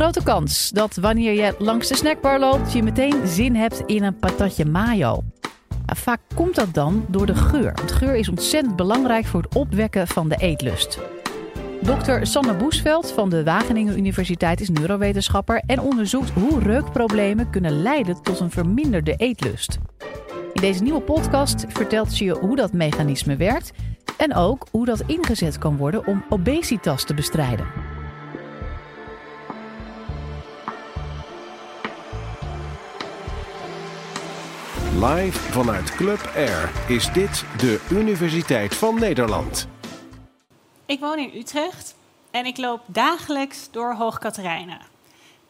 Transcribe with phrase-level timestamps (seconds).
[0.00, 4.16] Grote kans dat wanneer je langs de snackbar loopt, je meteen zin hebt in een
[4.16, 5.22] patatje mayo.
[5.86, 7.72] Vaak komt dat dan door de geur.
[7.74, 10.98] Want geur is ontzettend belangrijk voor het opwekken van de eetlust.
[11.82, 12.18] Dr.
[12.22, 18.40] Sanne Boesveld van de Wageningen Universiteit is neurowetenschapper en onderzoekt hoe reukproblemen kunnen leiden tot
[18.40, 19.78] een verminderde eetlust.
[20.52, 23.72] In deze nieuwe podcast vertelt ze je hoe dat mechanisme werkt
[24.16, 27.79] en ook hoe dat ingezet kan worden om obesitas te bestrijden.
[35.04, 39.68] Live vanuit Club Air is dit de Universiteit van Nederland.
[40.86, 41.94] Ik woon in Utrecht
[42.30, 44.80] en ik loop dagelijks door Hoogkaterijnen.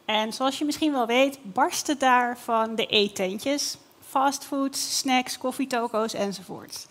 [0.05, 3.77] En zoals je misschien wel weet, barsten daar van de eetentjes.
[4.07, 6.87] Fastfoods, snacks, koffietoko's enzovoort.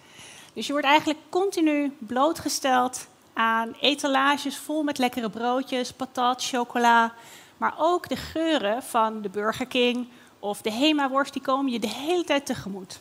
[0.53, 7.13] Dus je wordt eigenlijk continu blootgesteld aan etalages vol met lekkere broodjes, patat, chocola.
[7.57, 10.07] Maar ook de geuren van de Burger King
[10.41, 12.99] of de Hema-worst, die komen je de hele tijd tegemoet.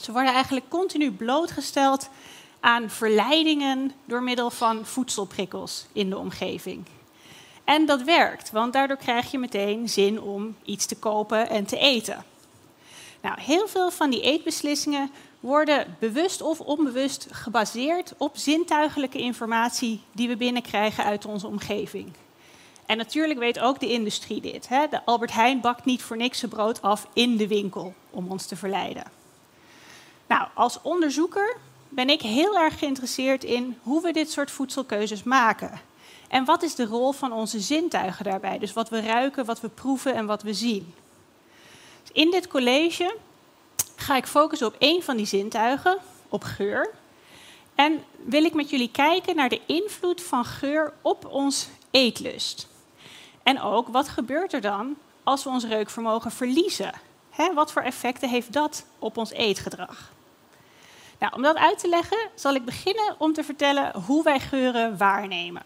[0.00, 2.08] Ze worden eigenlijk continu blootgesteld
[2.60, 6.84] aan verleidingen door middel van voedselprikkels in de omgeving.
[7.64, 11.78] En dat werkt, want daardoor krijg je meteen zin om iets te kopen en te
[11.78, 12.24] eten.
[13.20, 20.28] Nou, heel veel van die eetbeslissingen worden bewust of onbewust gebaseerd op zintuigelijke informatie die
[20.28, 22.12] we binnenkrijgen uit onze omgeving.
[22.88, 24.68] En natuurlijk weet ook de industrie dit.
[24.68, 24.86] Hè?
[24.90, 28.46] De Albert Heijn bakt niet voor niks zijn brood af in de winkel om ons
[28.46, 29.04] te verleiden.
[30.26, 31.56] Nou, als onderzoeker
[31.88, 35.80] ben ik heel erg geïnteresseerd in hoe we dit soort voedselkeuzes maken.
[36.28, 38.58] En wat is de rol van onze zintuigen daarbij?
[38.58, 40.94] Dus wat we ruiken, wat we proeven en wat we zien.
[42.02, 43.16] Dus in dit college
[43.96, 46.90] ga ik focussen op één van die zintuigen, op geur.
[47.74, 52.68] En wil ik met jullie kijken naar de invloed van geur op ons eetlust.
[53.48, 56.92] En ook, wat gebeurt er dan als we ons reukvermogen verliezen?
[57.54, 60.12] wat voor effecten heeft dat op ons eetgedrag?
[61.18, 64.96] Nou, om dat uit te leggen, zal ik beginnen om te vertellen hoe wij geuren
[64.96, 65.62] waarnemen.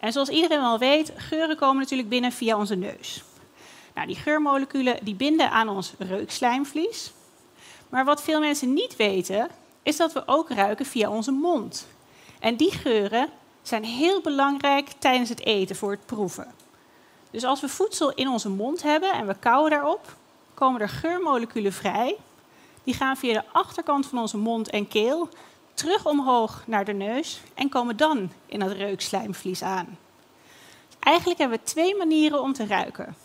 [0.00, 3.22] En zoals iedereen wel weet, geuren komen natuurlijk binnen via onze neus.
[3.94, 7.12] Nou, die geurmoleculen die binden aan ons reukslijmvlies.
[7.88, 9.48] Maar wat veel mensen niet weten,
[9.82, 11.86] is dat we ook ruiken via onze mond.
[12.40, 13.28] En die geuren
[13.62, 16.60] zijn heel belangrijk tijdens het eten voor het proeven.
[17.32, 20.16] Dus als we voedsel in onze mond hebben en we kauwen daarop,
[20.54, 22.16] komen er geurmoleculen vrij.
[22.84, 25.28] Die gaan via de achterkant van onze mond en keel
[25.74, 29.98] terug omhoog naar de neus en komen dan in het reukslijmvlies aan.
[30.98, 33.16] Eigenlijk hebben we twee manieren om te ruiken.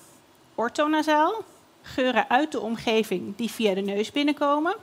[0.56, 1.44] Orthonasaal,
[1.82, 4.76] geuren uit de omgeving die via de neus binnenkomen.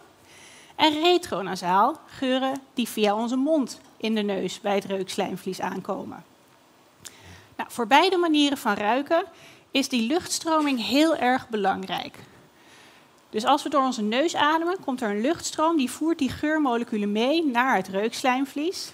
[0.76, 6.24] En retronasaal, geuren die via onze mond in de neus bij het reukslijmvlies aankomen.
[7.56, 9.24] Nou, voor beide manieren van ruiken
[9.70, 12.18] is die luchtstroming heel erg belangrijk.
[13.30, 17.12] Dus als we door onze neus ademen, komt er een luchtstroom die voert die geurmoleculen
[17.12, 18.92] mee naar het reukslijmvlies.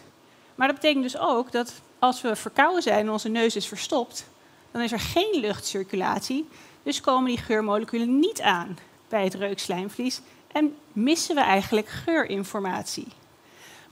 [0.54, 4.26] Maar dat betekent dus ook dat als we verkouden zijn en onze neus is verstopt,
[4.70, 6.48] dan is er geen luchtcirculatie.
[6.82, 8.78] Dus komen die geurmoleculen niet aan
[9.08, 10.20] bij het reukslijmvlies
[10.52, 13.06] en missen we eigenlijk geurinformatie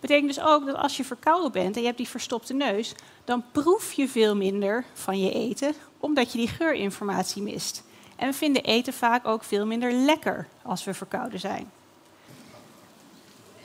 [0.01, 2.95] betekent dus ook dat als je verkouden bent en je hebt die verstopte neus,
[3.25, 7.85] dan proef je veel minder van je eten, omdat je die geurinformatie mist.
[8.17, 11.71] En we vinden eten vaak ook veel minder lekker als we verkouden zijn.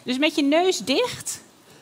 [0.03, 1.41] Dus met je neus dicht,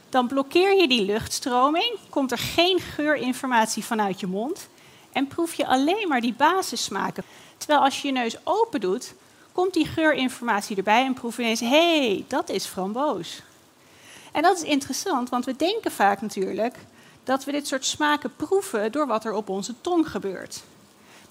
[0.09, 4.69] dan blokkeer je die luchtstroming, komt er geen geurinformatie vanuit je mond
[5.11, 7.23] en proef je alleen maar die basissmaken.
[7.57, 9.13] Terwijl als je je neus open doet,
[9.51, 13.41] komt die geurinformatie erbij en proef je ineens, hé, hey, dat is framboos.
[14.31, 16.75] En dat is interessant, want we denken vaak natuurlijk
[17.23, 20.63] dat we dit soort smaken proeven door wat er op onze tong gebeurt.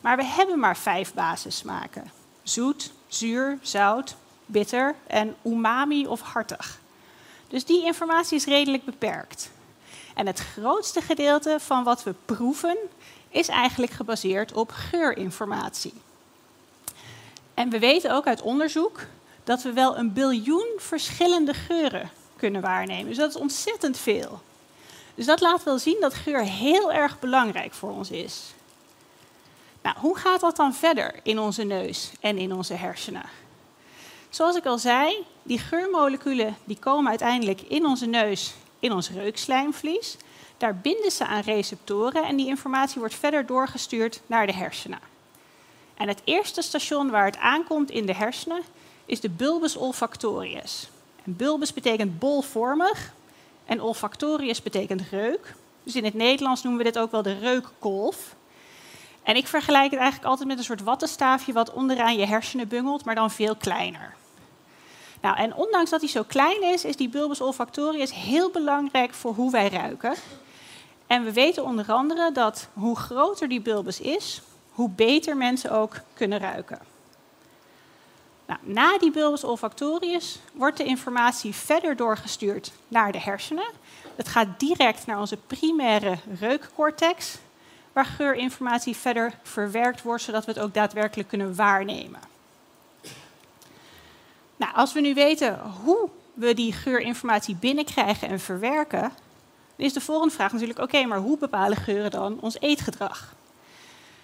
[0.01, 2.13] Maar we hebben maar vijf basissmaken:
[2.43, 4.15] zoet, zuur, zout,
[4.47, 6.79] bitter en umami of hartig.
[7.49, 9.51] Dus die informatie is redelijk beperkt.
[10.15, 12.77] En het grootste gedeelte van wat we proeven
[13.29, 15.95] is eigenlijk gebaseerd op geurinformatie.
[17.55, 19.01] En we weten ook uit onderzoek
[19.45, 22.11] dat we wel een biljoen verschillende geuren
[22.41, 23.07] kunnen waarnemen.
[23.07, 24.41] Dus dat is ontzettend veel.
[25.15, 28.55] Dus dat laat wel zien dat geur heel erg belangrijk voor ons is.
[29.83, 33.29] Nou, hoe gaat dat dan verder in onze neus en in onze hersenen?
[34.31, 40.17] Zoals ik al zei, die geurmoleculen die komen uiteindelijk in onze neus, in ons reukslijmvlies.
[40.57, 45.01] Daar binden ze aan receptoren en die informatie wordt verder doorgestuurd naar de hersenen.
[45.97, 48.63] En het eerste station waar het aankomt in de hersenen
[49.07, 50.89] is de bulbus olfactorius.
[51.37, 53.13] Bulbus betekent bolvormig
[53.67, 55.55] en olfactorius betekent reuk.
[55.83, 58.35] Dus in het Nederlands noemen we dit ook wel de reukkolf.
[59.23, 63.05] En ik vergelijk het eigenlijk altijd met een soort wattenstaafje wat onderaan je hersenen bungelt,
[63.05, 64.15] maar dan veel kleiner.
[65.21, 69.35] Nou, en ondanks dat hij zo klein is, is die bulbus olfactorius heel belangrijk voor
[69.35, 70.15] hoe wij ruiken.
[71.07, 75.97] En we weten onder andere dat hoe groter die bulbus is, hoe beter mensen ook
[76.15, 76.79] kunnen ruiken.
[78.51, 83.71] Nou, na die bulbus olfactorius wordt de informatie verder doorgestuurd naar de hersenen.
[84.17, 87.39] Het gaat direct naar onze primaire reukcortex,
[87.93, 92.21] waar geurinformatie verder verwerkt wordt, zodat we het ook daadwerkelijk kunnen waarnemen.
[94.57, 99.01] Nou, als we nu weten hoe we die geurinformatie binnenkrijgen en verwerken,
[99.77, 103.35] dan is de volgende vraag natuurlijk: oké, maar hoe bepalen geuren dan ons eetgedrag?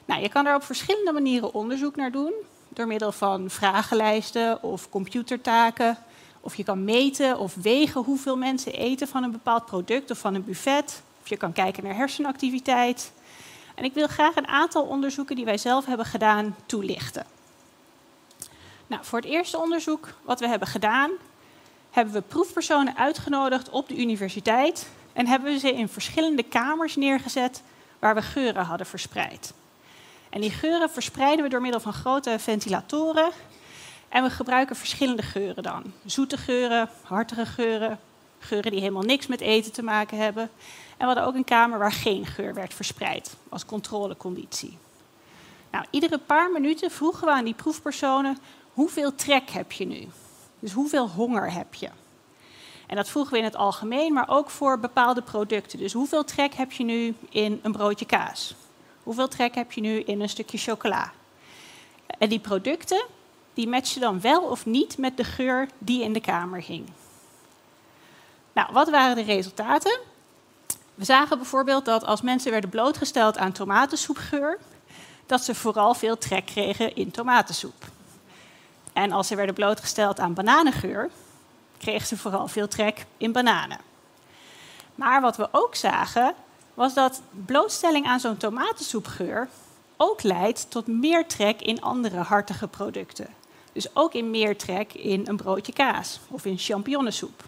[0.04, 2.32] Nou, je kan daar op verschillende manieren onderzoek naar doen,
[2.76, 5.98] door middel van vragenlijsten of computertaken.
[6.40, 10.34] Of je kan meten of wegen hoeveel mensen eten van een bepaald product of van
[10.34, 11.02] een buffet.
[11.22, 13.12] Of je kan kijken naar hersenactiviteit.
[13.74, 17.26] En ik wil graag een aantal onderzoeken die wij zelf hebben gedaan toelichten.
[18.86, 21.10] Nou, voor het eerste onderzoek wat we hebben gedaan,
[21.90, 27.62] hebben we proefpersonen uitgenodigd op de universiteit en hebben we ze in verschillende kamers neergezet
[27.98, 29.52] waar we geuren hadden verspreid.
[30.36, 33.30] En die geuren verspreiden we door middel van grote ventilatoren.
[34.08, 35.92] En we gebruiken verschillende geuren dan.
[36.04, 38.00] Zoete geuren, hartige geuren,
[38.38, 40.42] geuren die helemaal niks met eten te maken hebben.
[40.42, 44.78] En we hadden ook een kamer waar geen geur werd verspreid, als controleconditie.
[45.70, 48.38] Nou, iedere paar minuten vroegen we aan die proefpersonen
[48.72, 50.08] hoeveel trek heb je nu?
[50.58, 51.88] Dus hoeveel honger heb je?
[52.86, 55.78] En dat vroegen we in het algemeen, maar ook voor bepaalde producten.
[55.78, 58.54] Dus hoeveel trek heb je nu in een broodje kaas?
[59.06, 61.12] Hoeveel trek heb je nu in een stukje chocola?
[62.18, 63.04] En die producten,
[63.54, 66.88] die matchen dan wel of niet met de geur die in de kamer hing.
[68.52, 69.98] Nou, wat waren de resultaten?
[70.94, 74.58] We zagen bijvoorbeeld dat als mensen werden blootgesteld aan tomatensoepgeur,
[75.26, 77.84] dat ze vooral veel trek kregen in tomatensoep.
[78.92, 81.10] En als ze werden blootgesteld aan bananengeur,
[81.78, 83.80] kregen ze vooral veel trek in bananen.
[84.94, 86.34] Maar wat we ook zagen,
[86.76, 89.48] was dat blootstelling aan zo'n tomatensoepgeur
[89.96, 93.28] ook leidt tot meer trek in andere hartige producten.
[93.72, 97.44] Dus ook in meer trek in een broodje kaas of in champignonsoep.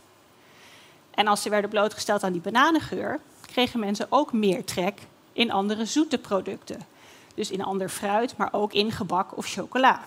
[1.10, 5.00] En als ze werden blootgesteld aan die bananengeur, kregen mensen ook meer trek
[5.32, 6.86] in andere zoete producten.
[7.34, 10.04] Dus in ander fruit, maar ook in gebak of chocola.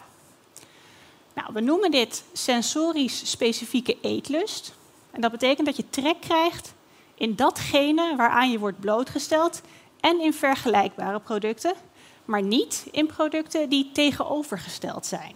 [1.33, 4.73] Nou, we noemen dit sensorisch specifieke eetlust.
[5.11, 6.73] En dat betekent dat je trek krijgt
[7.21, 9.61] in datgene waaraan je wordt blootgesteld
[9.99, 11.73] en in vergelijkbare producten,
[12.25, 15.35] maar niet in producten die tegenovergesteld zijn.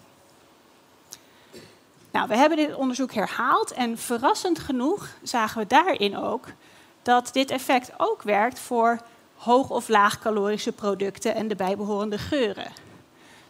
[2.12, 6.48] Nou, we hebben dit onderzoek herhaald en verrassend genoeg zagen we daarin ook
[7.02, 9.02] dat dit effect ook werkt voor
[9.36, 12.72] hoog- of laagcalorische producten en de bijbehorende geuren.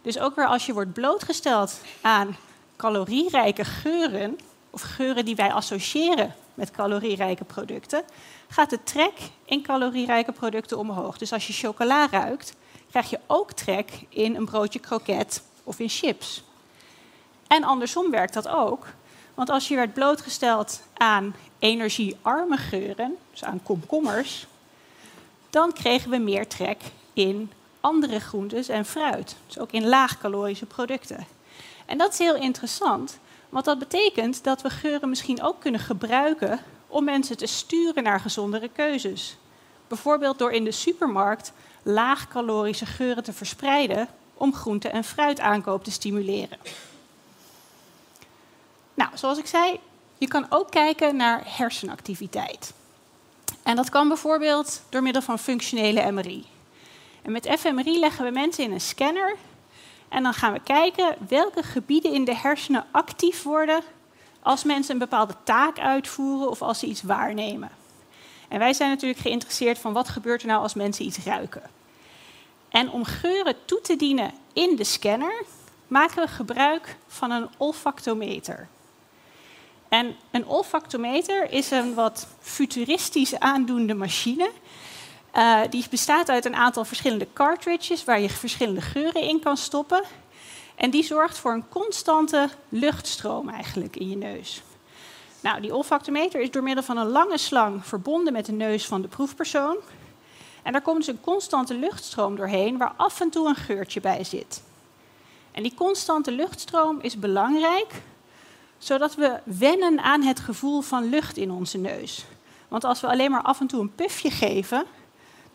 [0.01, 2.37] Dus ook weer als je wordt blootgesteld aan
[2.75, 4.39] calorierijke geuren,
[4.69, 8.03] of geuren die wij associëren met calorierijke producten,
[8.47, 9.13] gaat de trek
[9.45, 11.17] in calorierijke producten omhoog.
[11.17, 12.55] Dus als je chocola ruikt,
[12.89, 16.43] krijg je ook trek in een broodje kroket of in chips.
[17.47, 18.87] En andersom werkt dat ook.
[19.33, 24.47] Want als je werd blootgesteld aan energiearme geuren, dus aan komkommers,
[25.49, 26.81] dan kregen we meer trek
[27.13, 29.35] in andere groentes en fruit.
[29.47, 31.27] Dus ook in laagcalorische producten.
[31.85, 33.19] En dat is heel interessant,
[33.55, 38.19] want dat betekent dat we geuren misschien ook kunnen gebruiken om mensen te sturen naar
[38.19, 39.37] gezondere keuzes.
[39.87, 41.51] Bijvoorbeeld door in de supermarkt
[41.83, 46.57] laagcalorische geuren te verspreiden om groente- en fruitaankoop te stimuleren.
[48.93, 49.79] Nou, zoals ik zei,
[50.17, 52.73] je kan ook kijken naar hersenactiviteit.
[53.63, 56.45] En dat kan bijvoorbeeld door middel van functionele MRI.
[57.21, 59.35] En met fMRI leggen we mensen in een scanner
[60.15, 63.81] en dan gaan we kijken welke gebieden in de hersenen actief worden
[64.41, 67.69] als mensen een bepaalde taak uitvoeren of als ze iets waarnemen.
[68.47, 71.61] En wij zijn natuurlijk geïnteresseerd van wat gebeurt er nou als mensen iets ruiken.
[72.69, 75.43] En om geuren toe te dienen in de scanner
[75.87, 78.67] maken we gebruik van een olfactometer.
[79.89, 84.51] En een olfactometer is een wat futuristisch aandoende machine.
[85.37, 90.03] Uh, die bestaat uit een aantal verschillende cartridges waar je verschillende geuren in kan stoppen.
[90.75, 94.61] En die zorgt voor een constante luchtstroom eigenlijk in je neus.
[95.39, 99.01] Nou, die olfactometer is door middel van een lange slang verbonden met de neus van
[99.01, 99.77] de proefpersoon.
[100.63, 104.23] En daar komt dus een constante luchtstroom doorheen waar af en toe een geurtje bij
[104.23, 104.63] zit.
[105.51, 108.01] En die constante luchtstroom is belangrijk,
[108.77, 112.25] zodat we wennen aan het gevoel van lucht in onze neus.
[112.67, 114.85] Want als we alleen maar af en toe een pufje geven,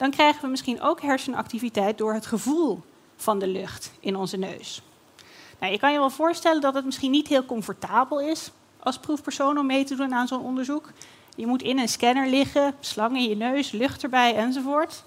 [0.00, 2.82] dan krijgen we misschien ook hersenactiviteit door het gevoel
[3.16, 4.82] van de lucht in onze neus.
[5.58, 9.58] Nou, je kan je wel voorstellen dat het misschien niet heel comfortabel is als proefpersoon
[9.58, 10.92] om mee te doen aan zo'n onderzoek.
[11.36, 15.04] Je moet in een scanner liggen, slang in je neus, lucht erbij enzovoort.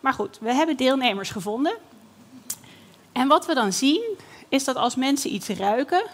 [0.00, 1.76] Maar goed, we hebben deelnemers gevonden.
[3.12, 4.02] En wat we dan zien,
[4.48, 6.04] is dat als mensen iets ruiken,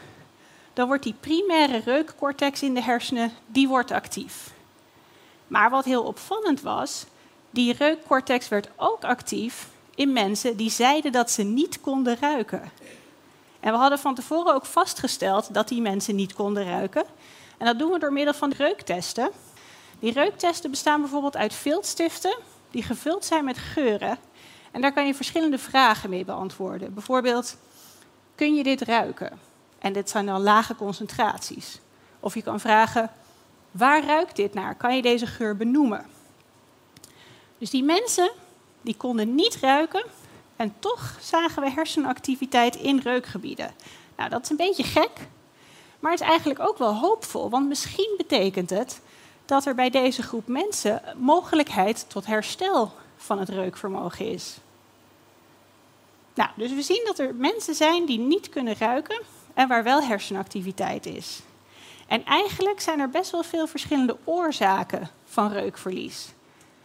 [0.72, 4.52] dan wordt die primaire reukcortex in de hersenen, die wordt actief.
[5.46, 7.06] Maar wat heel opvallend was,
[7.50, 12.62] die reukcortex werd ook actief in mensen die zeiden dat ze niet konden ruiken.
[13.60, 17.04] En we hadden van tevoren ook vastgesteld dat die mensen niet konden ruiken.
[17.58, 19.30] En dat doen we door middel van reuktesten.
[19.98, 22.36] Die reuktesten bestaan bijvoorbeeld uit viltstiften
[22.70, 24.18] die gevuld zijn met geuren.
[24.70, 26.94] En daar kan je verschillende vragen mee beantwoorden.
[26.94, 27.56] Bijvoorbeeld,
[28.34, 29.38] kun je dit ruiken?
[29.78, 31.80] En dit zijn dan lage concentraties.
[32.20, 33.10] Of je kan vragen,
[33.70, 34.74] waar ruikt dit naar?
[34.74, 36.06] Kan je deze geur benoemen?
[37.58, 38.30] Dus die mensen
[38.82, 40.04] die konden niet ruiken
[40.56, 43.74] en toch zagen we hersenactiviteit in reukgebieden.
[44.16, 45.10] Nou, dat is een beetje gek,
[46.00, 49.00] maar het is eigenlijk ook wel hoopvol, want misschien betekent het
[49.44, 54.56] dat er bij deze groep mensen mogelijkheid tot herstel van het reukvermogen is.
[56.34, 59.22] Nou, dus we zien dat er mensen zijn die niet kunnen ruiken
[59.54, 61.40] en waar wel hersenactiviteit is.
[62.06, 66.28] En eigenlijk zijn er best wel veel verschillende oorzaken van reukverlies.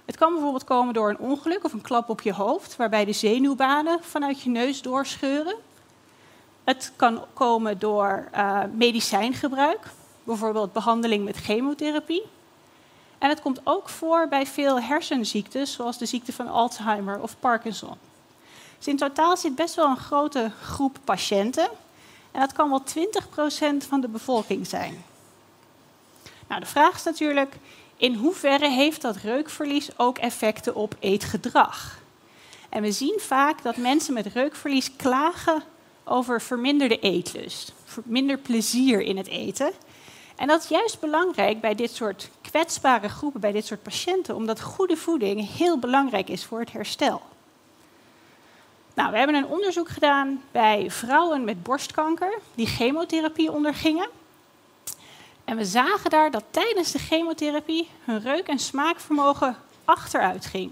[0.06, 3.14] Het kan bijvoorbeeld komen door een ongeluk of een klap op je hoofd, waarbij de
[3.14, 5.56] zenuwbanen vanuit je neus doorscheuren.
[6.64, 9.80] Het kan komen door uh, medicijngebruik,
[10.24, 12.24] bijvoorbeeld behandeling met chemotherapie.
[13.18, 17.98] En het komt ook voor bij veel hersenziektes, zoals de ziekte van Alzheimer of Parkinson.
[18.78, 21.70] Dus in totaal zit best wel een grote groep patiënten.
[22.32, 22.84] En dat kan wel
[23.84, 25.04] 20% van de bevolking zijn.
[26.48, 27.56] Nou, de vraag is natuurlijk,
[28.04, 32.00] in hoeverre heeft dat reukverlies ook effecten op eetgedrag?
[32.70, 35.64] En we zien vaak dat mensen met reukverlies klagen
[36.04, 39.72] over verminderde eetlust, minder plezier in het eten.
[40.36, 44.62] En dat is juist belangrijk bij dit soort kwetsbare groepen, bij dit soort patiënten, omdat
[44.62, 47.22] goede voeding heel belangrijk is voor het herstel.
[48.94, 54.10] Nou, we hebben een onderzoek gedaan bij vrouwen met borstkanker die chemotherapie ondergingen.
[55.46, 60.72] En we zagen daar dat tijdens de chemotherapie hun reuk- en smaakvermogen achteruit ging.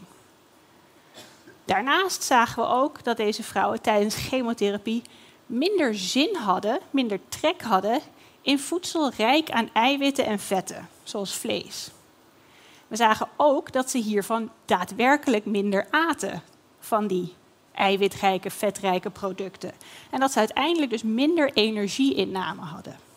[1.65, 5.01] Daarnaast zagen we ook dat deze vrouwen tijdens chemotherapie
[5.45, 8.01] minder zin hadden, minder trek hadden
[8.41, 11.89] in voedsel rijk aan eiwitten en vetten, zoals vlees.
[12.87, 16.41] We zagen ook dat ze hiervan daadwerkelijk minder aten
[16.79, 17.33] van die
[17.71, 19.71] eiwitrijke, vetrijke producten.
[20.09, 23.10] En dat ze uiteindelijk dus minder energieinname hadden.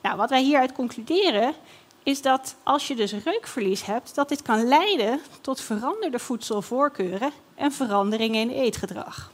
[0.00, 1.54] Nou, wat wij hieruit concluderen
[2.02, 7.72] is dat als je dus reukverlies hebt, dat dit kan leiden tot veranderde voedselvoorkeuren en
[7.72, 9.32] veranderingen in eetgedrag.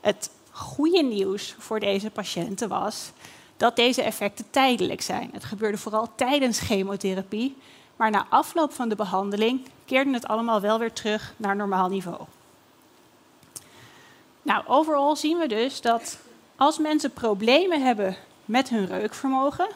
[0.00, 3.10] Het goede nieuws voor deze patiënten was
[3.56, 5.30] dat deze effecten tijdelijk zijn.
[5.32, 7.56] Het gebeurde vooral tijdens chemotherapie,
[7.96, 12.20] maar na afloop van de behandeling keerde het allemaal wel weer terug naar normaal niveau.
[14.42, 16.18] Nou, overal zien we dus dat
[16.56, 18.16] als mensen problemen hebben
[18.46, 19.68] met hun reukvermogen,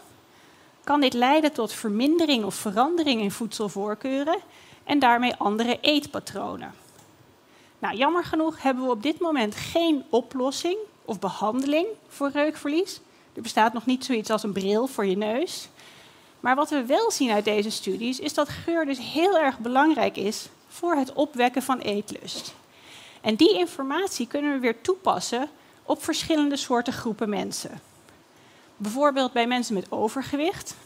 [0.84, 4.38] kan dit leiden tot vermindering of verandering in voedselvoorkeuren
[4.84, 6.74] en daarmee andere eetpatronen.
[7.78, 13.00] Nou, jammer genoeg hebben we op dit moment geen oplossing of behandeling voor reukverlies.
[13.34, 15.68] Er bestaat nog niet zoiets als een bril voor je neus.
[16.40, 20.16] Maar wat we wel zien uit deze studies is dat geur dus heel erg belangrijk
[20.16, 22.54] is voor het opwekken van eetlust.
[23.20, 25.48] En die informatie kunnen we weer toepassen
[25.82, 27.80] op verschillende soorten groepen mensen.
[28.82, 30.76] Bijvoorbeeld bij mensen met overgewicht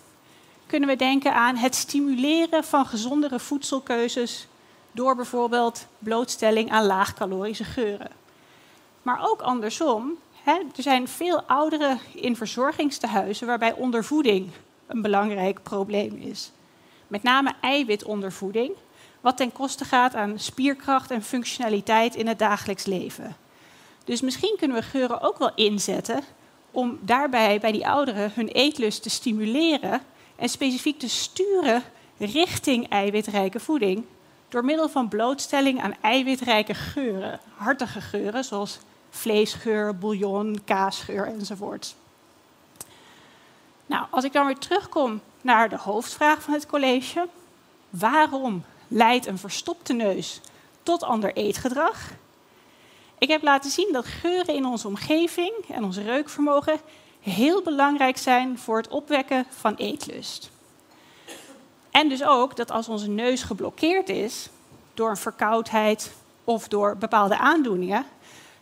[0.66, 4.48] kunnen we denken aan het stimuleren van gezondere voedselkeuzes
[4.92, 8.10] door bijvoorbeeld blootstelling aan laagcalorische geuren.
[9.02, 14.50] Maar ook andersom, hè, er zijn veel ouderen in verzorgingstehuizen waarbij ondervoeding
[14.86, 16.50] een belangrijk probleem is.
[17.06, 18.72] Met name eiwitondervoeding,
[19.20, 23.36] wat ten koste gaat aan spierkracht en functionaliteit in het dagelijks leven.
[24.04, 26.24] Dus misschien kunnen we geuren ook wel inzetten
[26.74, 30.00] om daarbij bij die ouderen hun eetlust te stimuleren
[30.36, 31.82] en specifiek te sturen
[32.18, 34.04] richting eiwitrijke voeding
[34.48, 38.78] door middel van blootstelling aan eiwitrijke geuren, hartige geuren zoals
[39.10, 41.94] vleesgeur, bouillon, kaasgeur enzovoort.
[43.86, 47.28] Nou, als ik dan weer terugkom naar de hoofdvraag van het college,
[47.90, 50.40] waarom leidt een verstopte neus
[50.82, 52.10] tot ander eetgedrag?
[53.18, 56.80] Ik heb laten zien dat geuren in onze omgeving en ons reukvermogen
[57.20, 60.50] heel belangrijk zijn voor het opwekken van eetlust.
[61.90, 64.48] En dus ook dat als onze neus geblokkeerd is
[64.94, 66.12] door een verkoudheid,
[66.44, 68.06] of door bepaalde aandoeningen,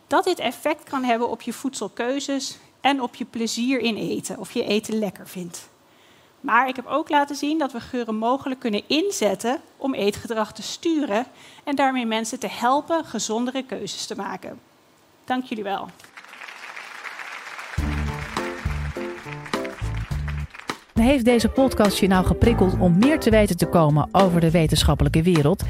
[0.07, 4.51] dat dit effect kan hebben op je voedselkeuzes en op je plezier in eten, of
[4.51, 5.69] je eten lekker vindt.
[6.43, 10.61] Maar ik heb ook laten zien dat we geuren mogelijk kunnen inzetten om eetgedrag te
[10.61, 11.25] sturen
[11.63, 14.59] en daarmee mensen te helpen gezondere keuzes te maken.
[15.25, 15.87] Dank jullie wel.
[20.93, 25.23] Heeft deze podcast je nou geprikkeld om meer te weten te komen over de wetenschappelijke
[25.23, 25.63] wereld?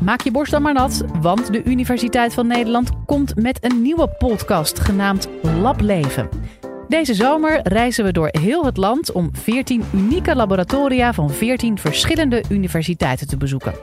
[0.00, 4.08] Maak je borst dan maar nat, want de Universiteit van Nederland komt met een nieuwe
[4.08, 6.28] podcast genaamd Lableven.
[6.92, 12.44] Deze zomer reizen we door heel het land om 14 unieke laboratoria van 14 verschillende
[12.48, 13.74] universiteiten te bezoeken.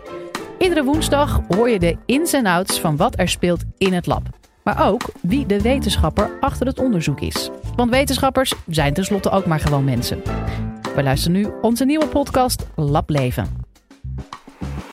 [0.60, 4.22] Iedere woensdag hoor je de ins en outs van wat er speelt in het lab.
[4.64, 7.50] Maar ook wie de wetenschapper achter het onderzoek is.
[7.76, 10.22] Want wetenschappers zijn tenslotte ook maar gewoon mensen.
[10.96, 13.69] We luisteren nu onze nieuwe podcast Lableven.